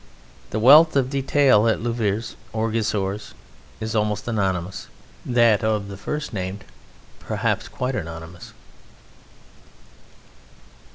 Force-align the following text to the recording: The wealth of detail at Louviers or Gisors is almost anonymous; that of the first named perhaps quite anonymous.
The 0.49 0.57
wealth 0.57 0.95
of 0.95 1.11
detail 1.11 1.67
at 1.67 1.79
Louviers 1.79 2.33
or 2.53 2.71
Gisors 2.71 3.35
is 3.79 3.95
almost 3.95 4.27
anonymous; 4.27 4.87
that 5.23 5.63
of 5.63 5.89
the 5.89 5.95
first 5.95 6.33
named 6.33 6.63
perhaps 7.19 7.67
quite 7.67 7.93
anonymous. 7.93 8.51